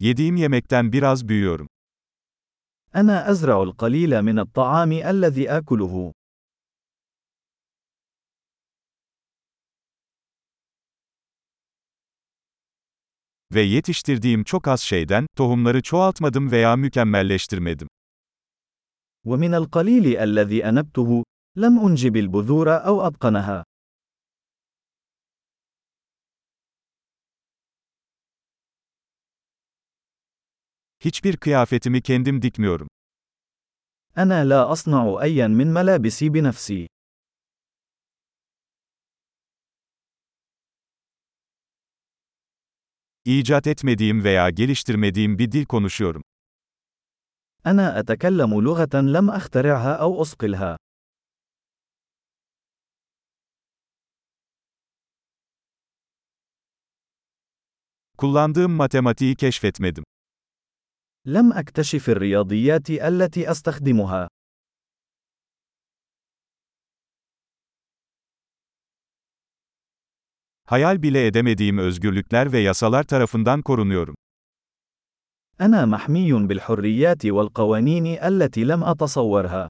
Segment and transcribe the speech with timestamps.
[0.00, 1.68] Yediğim yemekten biraz büyüyorum.
[2.94, 6.12] أنا أزرع القليل من الطعام الذي آكله.
[13.54, 17.88] Ve yetiştirdiğim çok az şeyden, tohumları çoğaltmadım veya mükemmelleştirmedim.
[19.24, 21.24] ومن القليل الذي أنبته،
[21.56, 23.64] لم أنجب البذور أو أتقنها.
[30.99, 32.87] Hiçbir kıyafetimi kendim dikmiyorum.
[34.17, 36.87] أنا لا أصنع أيا من ملابسي بنفسي.
[43.25, 46.23] İcat etmediğim veya geliştirmediğim bir dil konuşuyorum.
[47.65, 50.77] أنا أتكلم لغة لم أخترعها أو أصقلها.
[58.17, 60.03] Kullandığım matematiği keşfetmedim.
[61.25, 64.27] لم أكتشف الرياضيات التي أستخدمها.
[70.65, 74.15] Hayal bile edemediğim özgürlükler ve yasalar tarafından korunuyorum.
[75.59, 79.69] أنا محمي بالحريات والقوانين التي لم أتصورها.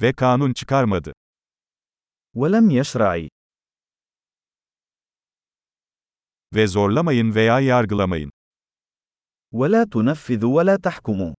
[0.00, 1.12] Ve kanun çıkarmadı.
[2.34, 3.28] ولم يشرع.
[6.54, 8.30] Ve zorlamayın veya yargılamayın.
[9.52, 11.34] ولا تنفذ ولا تحكم.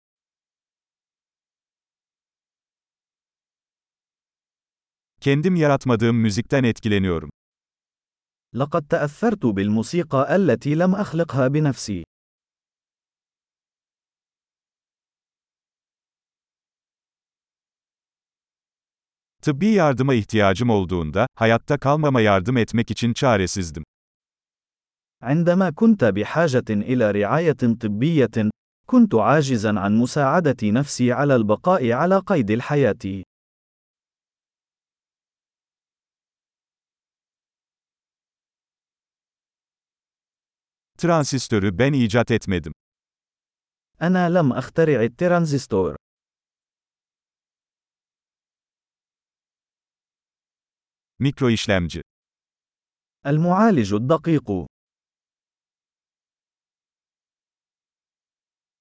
[5.22, 7.30] Kendim yaratmadığım müzikten etkileniyorum.
[8.54, 12.04] لقد تأثرت بالموسيقى التي لم أخلقها بنفسي.
[19.42, 23.84] Tıbbi yardıma ihtiyacım olduğunda, hayatta kalmama yardım etmek için çaresizdim.
[25.23, 28.51] عندما كنت بحاجة إلى رعاية طبية،
[28.87, 33.23] كنت عاجزا عن مساعدة نفسي على البقاء على قيد الحياة.
[40.99, 42.73] Transistörü ben icat etmedim.
[44.03, 45.97] أنا لم أخترع الترانزستور.
[51.19, 52.03] Mikro işlemci.
[53.27, 54.72] المعالج الدقيق.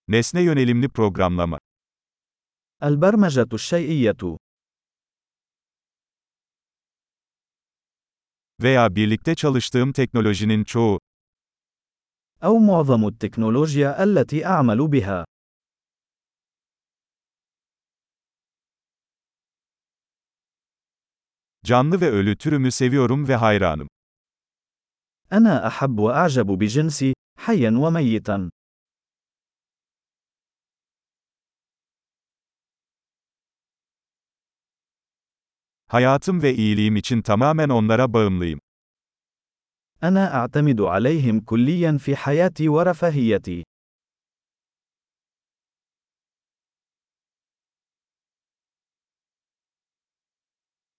[0.09, 1.59] Nesne yönelimli programlama.
[2.83, 4.39] البرمجة الشيئية.
[8.63, 10.99] Veya birlikte çalıştığım teknolojinin çoğu.
[12.43, 15.25] أو معظم التكنولوجيا التي أعمل بها.
[21.65, 23.89] Canlı ve ölü türümü seviyorum ve hayranım.
[25.33, 28.51] أنا أحب وأعجب بجنسي، حيا وميتا.
[35.91, 38.61] Hayatım ve iyiliğim için tamamen onlara bağımlıyım.
[40.03, 43.65] أنا أعتمد عليهم كليا في حياتي ورفاهيتي.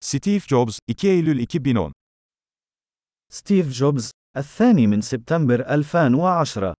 [0.02, 1.92] Steve Jobs, 2 Eylül 2010
[3.30, 6.74] ستيف جوبز، الثاني من سبتمبر 2010